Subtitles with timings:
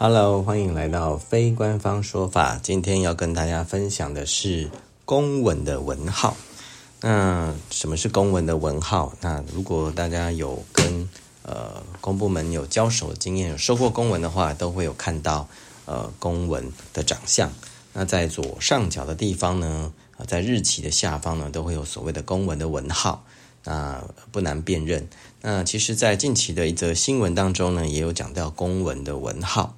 [0.00, 2.60] Hello，欢迎来到非官方说法。
[2.62, 4.70] 今天要跟大家分享的是
[5.04, 6.36] 公文的文号。
[7.00, 9.12] 那什么是公文的文号？
[9.20, 11.08] 那如果大家有跟
[11.42, 15.48] 呃公部门有交手经验，有收过公文的话，都会有看到
[15.84, 17.50] 呃公文的长相。
[17.92, 19.92] 那在左上角的地方呢，
[20.28, 23.24] 在日期的下方呢，都会有所谓的公文的文号。
[23.64, 25.08] 那不难辨认。
[25.42, 29.74] 那其实，在近期的一则新闻当中呢，也有讲到公文的文号。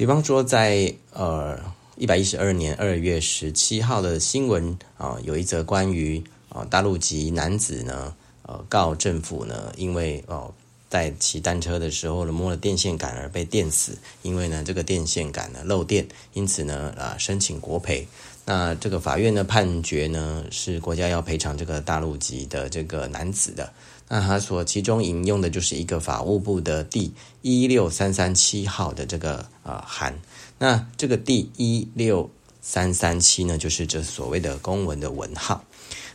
[0.00, 1.60] 比方说在，呃
[1.98, 10.50] 一百一十二年二月十七号的新闻啊、有一则关于啊、大陆籍男子呢，呃告政府呢，因为哦、
[10.90, 18.06] 在骑单车的时候呢摸了电线杆而被电死，因为呢这个电线杆呢漏电，因此呢啊、申请国赔。
[18.44, 23.72] 那这个法院的判决呢，是国家要赔偿这个大陆籍的这个男子的。
[24.08, 30.18] 那他所其中引用的就是一个法务部的第一六三三七号的这个呃函，
[30.58, 32.28] 那这个第一六
[32.60, 35.64] 三三七呢，就是这所谓的公文的文号。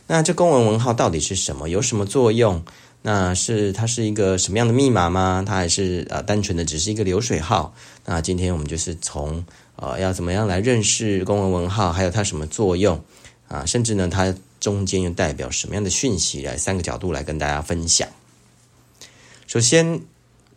[0.06, 1.70] 那这公文文号到底是什么？
[1.70, 2.62] 有什么作用？
[3.06, 5.44] 那是它是一个什么样的密码吗？
[5.46, 7.72] 它还是呃单纯的只是一个流水号？
[8.04, 13.00] 那今天我们就是从呃要怎么样来认识公文文号，还有它什么作用
[13.46, 13.64] 啊？
[13.64, 14.34] 甚至呢它。
[14.58, 16.42] 中间又代表什么样的讯息？
[16.42, 18.08] 来三个角度来跟大家分享。
[19.46, 20.00] 首先，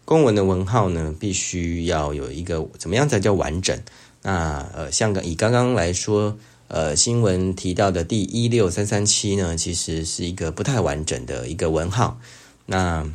[0.04, 3.78] 公文的文号呢，必须要有一个怎么样才叫完整？
[4.24, 6.40] 那呃，像以刚刚来说，
[6.70, 12.22] 呃，新闻提到的第一六三三七呢，其实是一个不太完整的一个文号。
[12.68, 13.12] 那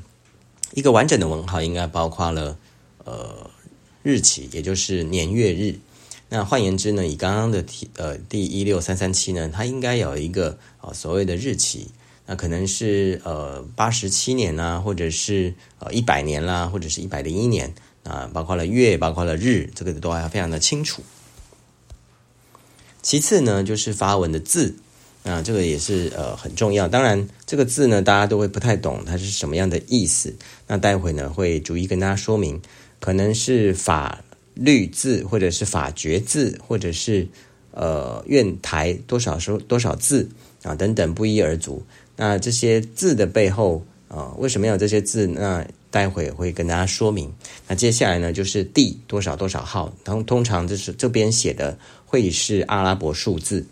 [0.72, 2.58] 一个完整的文号应该包括了
[3.05, 3.48] 呃
[4.02, 5.78] 日期，也就是年月日。
[6.28, 11.86] 那换言之呢，以刚刚的题呃第一六三三七呢，它应该有一个呃所谓的日期，
[12.27, 21.05] 那可能是呃八十七年啦，或者是呃一百年啦，或者是一百零一年啊，包括了月，包括了日，这个都还非常的清楚。
[23.04, 24.74] 其次呢，就是发文的字，
[25.22, 26.88] 啊这个也是呃很重要。
[26.88, 30.34] 当然，这个字呢，大家都会不太懂它是什么样的意思。
[30.66, 32.60] 那待会呢，会逐一跟大家说明，
[32.98, 34.20] 可能是法。
[34.56, 37.26] 律字，或者是法决字，或者是
[37.72, 40.28] 呃院台多少说多少字
[40.62, 41.84] 啊等等不一而足。
[42.14, 45.26] 那这些字的背后啊，为什么有这些字？
[45.26, 47.34] 那待会会跟大家说明。
[47.66, 51.76] 那接下来呢，就是第多少多少号，通通常就是这边写的
[52.14, 53.67] 会是阿拉伯数字。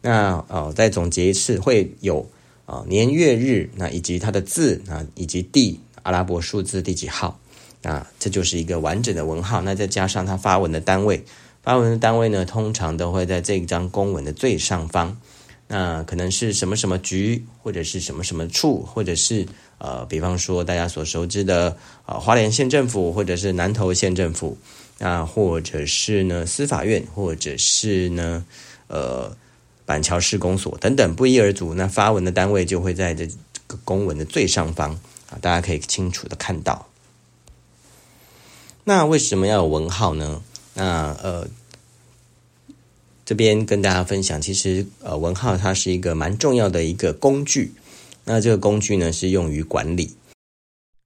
[0.00, 2.30] 那呃，再总结一次，会有
[2.66, 7.40] 啊年月日，那以及它的字啊，以及第阿拉伯数字第几号。
[7.82, 11.24] 那这就是一个完整的文号，那再加上它发文的单位，
[11.64, 15.18] 发文的单位呢，通常都会在这一张公文的最上方。
[15.66, 19.46] 那可能是什么什么局，或者是什么什么处，或者是
[19.78, 21.76] 呃，比方说大家所熟知的
[22.06, 24.56] 呃花莲县政府，或者是南投县政府，
[25.02, 28.44] 那或者是呢司法院，或者是呢
[28.86, 29.34] 呃
[29.86, 31.72] 板桥市公所等等，不一而足。
[31.72, 33.26] 那发文的单位就会在这
[33.66, 34.92] 个公文的最上方
[35.30, 36.86] 啊，大家可以清楚的看到。
[38.84, 40.42] 那为什么要有文号呢？
[40.74, 41.48] 那呃，
[43.24, 47.72] 这边跟大家分享，其实呃，文号它是一个蛮重要的一个工具。
[48.24, 50.14] 那这个工具呢，是用于管理。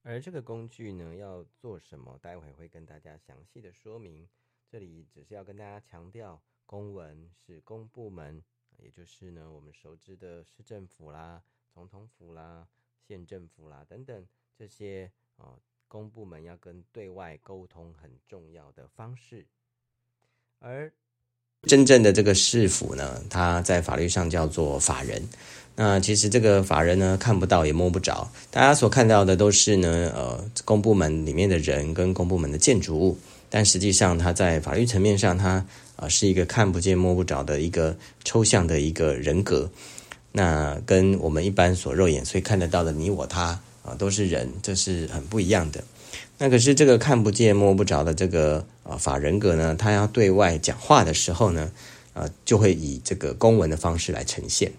[0.07, 2.15] 而这个工具呢，要做什么？
[2.21, 4.29] 待会会跟大家详细的说明。
[4.69, 8.43] 这里只是要跟大家强调，公文是公部门，
[8.77, 11.41] 也就是呢，我们熟知的市政府啦、
[11.73, 12.67] 总统府啦、
[13.07, 15.57] 县政府啦等等这些啊。
[15.87, 19.45] 公部门要跟对外沟通很重要的方式，
[20.59, 20.91] 而
[21.61, 25.21] 真正的这个市府呢，它在法律上叫做法人。
[25.75, 33.17] 那其实这个法人呢，看不到也摸不着，大家所看到的都是呢，呃，公部门里面的人跟公部门的建筑物，
[33.49, 35.65] 但实际上它在法律层面上，它
[35.95, 39.69] 啊、是一个看不见摸不着的一个抽象的一个人格。
[40.31, 43.59] 那跟我们一般所肉眼所以看得到的你我他。
[43.85, 45.83] 啊，都是人，这是很不一样的。
[46.39, 51.71] 那可是这个看不见摸不着的这个呃法人格呢，他要对外讲话的时候呢，
[52.13, 54.71] 呃，就会以这个公文的方式来呈现。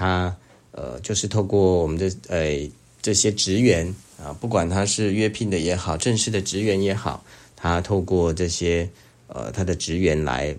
[0.00, 0.34] 他
[0.72, 2.70] 呃，就是透过我们的呃
[3.02, 7.22] 这些职员啊，不管他是约聘的也好，正式的职员也好，
[7.54, 8.88] 他透过这些
[9.26, 10.56] 呃他的职员来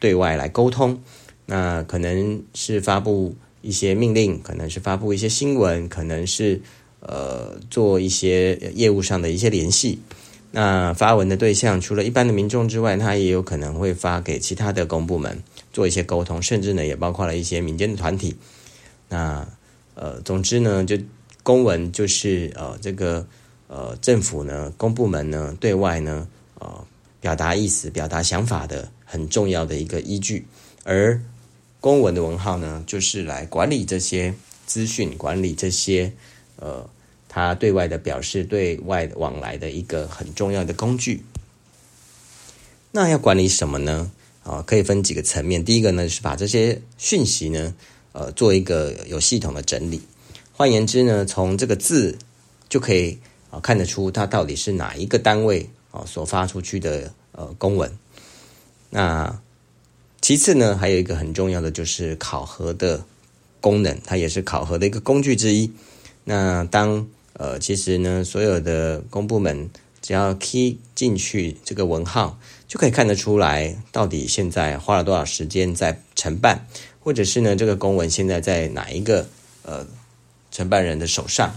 [0.00, 0.98] 对外来沟通。
[1.44, 6.58] 那可能是发布一些命令，可能是发布一些新闻，可能是。
[7.02, 9.98] 呃，做一些业务上的一些联系，
[10.50, 15.42] 那发文的对象除了一般的民众之外，他也有可能会发给其他的公部门
[15.72, 18.36] 做一些沟通，甚至呢也包括了一些民间的团体。
[19.10, 19.46] 那
[19.94, 20.96] 呃，总之呢，就
[21.42, 23.26] 公文就是呃这个
[23.66, 26.26] 呃政府呢公部门呢对外呢
[26.58, 26.82] 呃
[27.20, 30.46] 表达意思、表达想法的很重要的一个依据。
[30.84, 31.20] 而
[31.80, 34.32] 公文的文号呢，就是来管理这些
[34.64, 36.12] 资讯、管理这些
[36.56, 36.88] 呃，
[37.28, 41.22] 他对外的表示、对外往来的一个很重要的工具。
[42.92, 44.10] 那要管理什么呢？
[44.42, 45.64] 啊，可以分几个层面。
[45.64, 47.74] 第一个呢，是把这些讯息呢，
[48.12, 50.00] 呃，做一个有系统的整理。
[50.52, 52.18] 换言之呢，从这个字
[52.68, 53.18] 就可以
[53.50, 57.90] 啊看得出它到底是哪一个单位啊所发出去的呃公文。
[58.90, 59.40] 那
[60.20, 63.04] 其次呢，还有一个很重要的就是考核的
[63.60, 65.70] 功能，它也是考核的一个工具之一。
[66.24, 69.70] 那当呃，其实呢，所有的公部门
[70.02, 72.38] 只要 key 进去这个文号。
[72.70, 76.66] 就可以看得出来，到底现在花了多少时间在承办，
[77.02, 79.26] 或者是呢，这个公文现在在哪一个
[79.62, 79.86] 呃
[80.50, 81.50] 承办人的手上？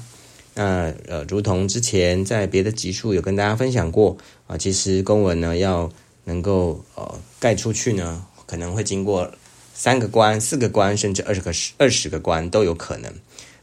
[0.54, 4.16] 那呃，如同之前在别的集数有跟大家分享过
[4.48, 5.92] 啊，其实公文呢要
[6.24, 9.30] 能够呃盖出去呢，可能会经过
[9.74, 13.12] 三个关、四个关，甚至二十个二十个关都有可能。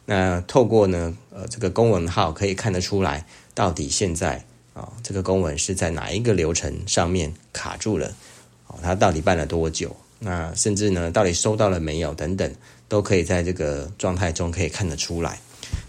[0.04, 3.24] 那透过呢呃这个公文号可以看得出来，
[3.54, 4.44] 到底现在。
[4.72, 8.14] 啊，这个公文是在哪一个流程上面卡住了？
[8.68, 9.94] 哦，他到底办了多久？
[10.20, 12.14] 那甚至呢，到底收到了没有？
[12.14, 12.54] 等等，
[12.88, 15.40] 都可以在这个状态中可以看得出来。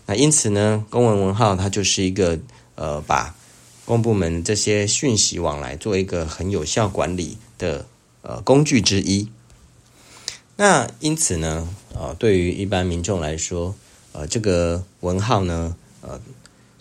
[0.07, 2.39] 那因此呢，公文文号它就是一个
[2.75, 3.35] 呃，把
[3.85, 7.85] 公部门这些讯息往来做一个很有效管理的
[8.21, 9.29] 呃工具之一。
[10.55, 13.75] 那因此呢，呃，对于一般民众来说，
[14.13, 16.19] 呃，这个文号呢，呃。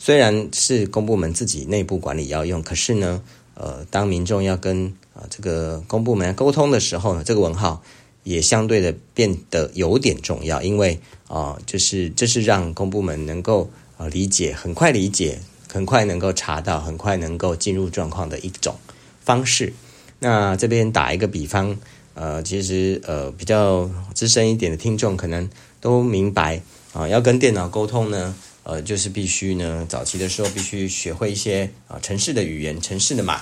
[0.02, 4.90] 虽然是公部门自己内部管理要用，可是呢，呃，当民众要跟
[5.28, 7.82] 这个公部门沟通的时候呢，这个文号
[8.22, 18.76] 也相对的变得有点重要，因为啊，就是这是让公部门能够啊理解，很快理解，很快能够查到，很快能够进入状况的一种
[19.20, 19.72] 方式。
[20.18, 21.76] 那这边打一个比方，
[22.14, 25.48] 呃，其实呃比较资深一点的听众可能
[25.80, 26.62] 都明白
[26.92, 28.34] 啊，要跟电脑沟通呢。
[28.62, 33.40] 呃，就是必须呢，早期的时候必须学会一些啊，城市的语言、城市的码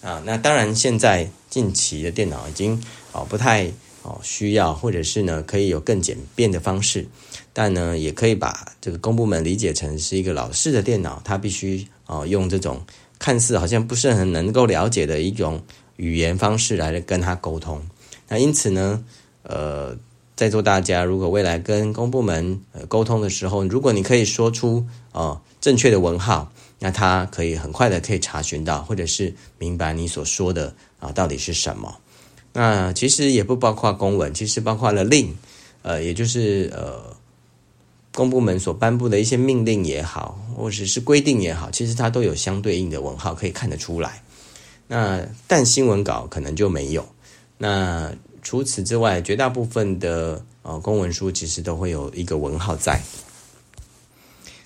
[0.00, 0.22] 啊。
[0.24, 3.70] 那当然，现在近期的电脑已经哦不太
[4.02, 7.06] 哦需要，或者是呢可以有更简便的方式，
[7.52, 12.80] 但呢也可以把这个公部门理解成是一个老式的电脑，它必须哦用这种
[13.18, 15.62] 看似好像不是很能够了解的一种
[15.96, 17.86] 语言方式来跟他沟通。
[18.28, 19.04] 那因此呢，
[19.42, 19.96] 呃。
[20.38, 31.98] 在座大家，如果未来跟公部门呃沟通的时候，如果你可以说出呃正确的文号，那他可以很快的可以查询到，或者是明白你所说的啊到底是什么。
[32.52, 35.36] 那其实也不包括公文，其实包括了令，
[35.82, 37.16] 呃，也就是呃
[38.12, 44.22] 公部门所颁布的一些命令也好，或者是规定也好，其实它都有相对应的文号可以看得出来。
[44.86, 47.06] 那但新闻稿可能就没有。
[47.58, 53.02] 那除此之外，绝大部分的呃公文书其实都会有一个文号在。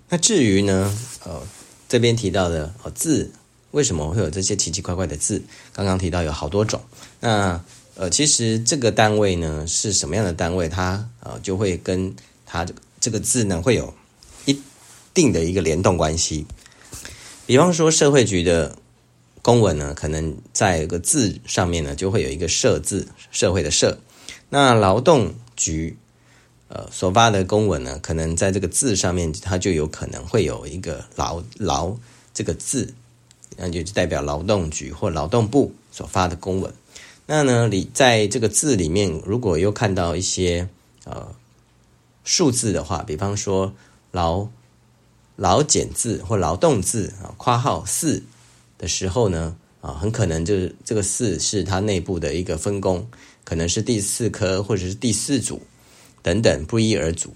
[0.08, 1.42] 那至于呢，呃，
[1.92, 3.30] 这边提到的呃字，
[3.72, 5.42] 为什么会有这些奇奇怪怪的字？
[5.74, 6.80] 刚刚提到有好多种。
[7.20, 7.62] 那
[7.96, 10.70] 呃，其实这个单位呢是什么样的单位？
[10.70, 12.16] 它呃就会跟
[12.46, 12.66] 它
[12.98, 13.92] 这个字呢会有
[14.46, 14.58] 一
[15.12, 16.46] 定的一个联动关系。
[17.44, 18.74] 比方说社会局的。
[19.44, 23.98] 公文呢，可能在一个字上面呢，就会有一个“社”字，社会的“社”。
[24.48, 25.96] 那劳动局
[26.74, 31.94] 呃所发的公文呢，可能在这个字上面，它就有可能会有一个“劳”劳
[32.32, 32.94] 这个字，
[33.58, 36.72] 那就代表劳动局或劳动部所发的公文。
[37.26, 40.66] 那呢，你在这个字里面，如果又看到一些
[41.04, 41.34] 呃
[42.24, 43.72] 数字的话，比方说
[44.10, 44.48] “劳”
[45.36, 48.22] 劳检字或劳动字啊，括号四。
[48.78, 53.06] 的时候呢，啊，很可能就是这个四是它内部的一个分工，
[53.44, 55.62] 可能是第四科或者是第四组
[56.22, 57.32] 等等不一而足。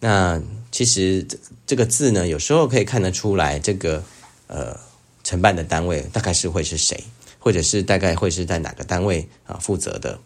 [0.00, 1.26] 那其实
[1.66, 4.02] 这个字呢，有时候可以看得出来，这个
[4.46, 4.78] 呃
[5.24, 7.02] 承办的单位大概是会是谁，
[7.38, 10.18] 或者是大概会是在哪个单位啊负责的。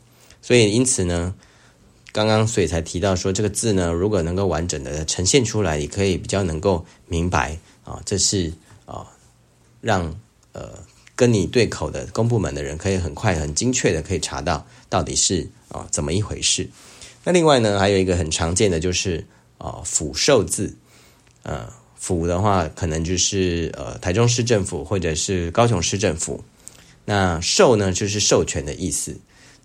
[0.43, 1.35] 所以因此呢，
[2.13, 8.53] 刚刚所以才提到说，这个字呢，如果能够完整的呈现出来，也可以比较能够明白啊，这是
[8.85, 9.07] 啊
[9.81, 10.15] 让。
[10.55, 10.69] 呃，
[11.17, 16.69] 跟你对口的公部门的人，可以很快、很精确的可以查到到底是啊、怎么一回事。
[17.25, 19.27] 那另外呢，还有一个很常见的就是
[19.59, 20.77] 啊、呃、府授字，
[21.43, 26.43] 呃府的话可能就是呃台中市政府或者是高雄市政府。
[27.05, 29.17] 那授呢就是授权的意思。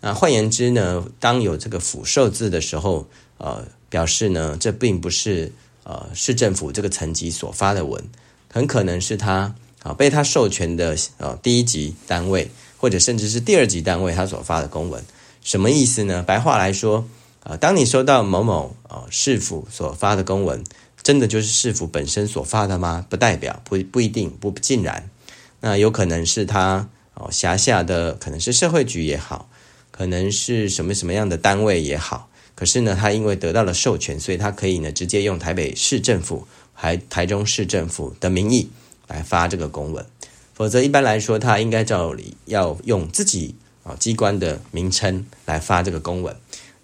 [0.01, 5.51] 那换言之呢，当有这个府授字的时候，呃表示呢这并不是
[5.83, 8.03] 呃市政府这个层级所发的文，
[8.51, 9.55] 很可能是他。
[9.83, 15.01] 啊，被他授权的呃第一级单位或者甚至是第二级单位他所发的公文，
[15.43, 16.23] 什么意思呢？
[16.23, 17.07] 白话来说，
[17.47, 20.61] 啊，当你收到某某啊市府所发的公文，
[21.01, 23.05] 真的就是市府本身所发的吗？
[23.09, 25.09] 不代表，不不一定，不尽然。
[25.61, 29.49] 那有可能是他哦辖下的，可能是社会局也好，
[29.91, 32.29] 可能是什么什么样的单位也好。
[32.53, 38.69] 可是呢，他因为得到了授权，所以他可以呢直接用台北市政府还台中市政府的名义
[39.07, 40.05] 来发这个公文。
[40.53, 46.35] 否则一般来说，他应该照理要用自己啊机关的名称来发这个公文。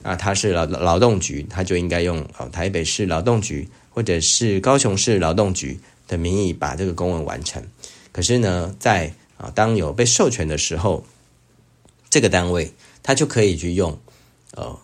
[0.03, 3.67] 那他是劳劳动局，他就应该用啊台北市劳动局。
[3.95, 7.63] 或者是高雄市劳动局的名义把这个公文完成，
[8.11, 11.05] 可是呢，在啊当有被授权的时候，
[12.09, 13.95] 这个单位他就可以去用
[14.55, 14.75] 呃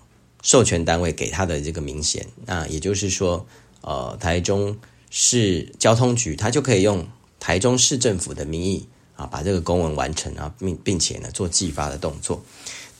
[0.44, 3.48] 授权单位给他的这个名衔，那也就是说，
[3.82, 4.78] 呃台中
[5.10, 7.08] 市交通局他就可以用
[7.40, 8.86] 台中市政府的名义
[9.16, 12.44] 啊把这个公文完成啊，并并且呢做寄发的动作。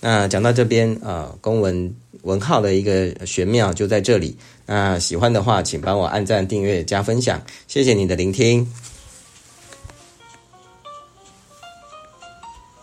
[0.02, 4.38] 那讲到这边啊，公文文号的一个玄妙就在这里。
[4.66, 8.66] 那喜欢的话，请帮我按赞、订阅、加分享，谢谢你的聆听。